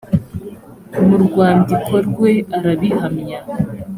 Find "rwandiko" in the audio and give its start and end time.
1.25-1.93